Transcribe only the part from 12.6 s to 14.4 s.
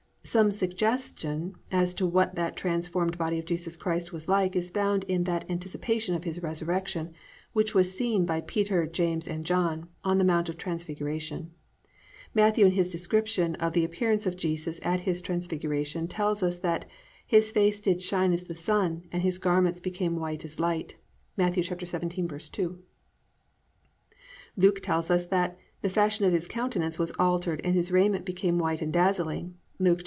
in his description of the appearance of